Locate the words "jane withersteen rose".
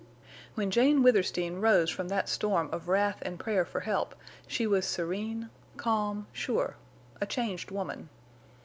0.71-1.91